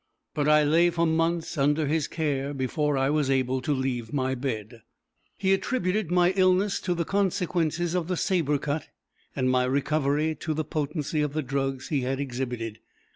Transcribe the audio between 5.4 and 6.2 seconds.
attributed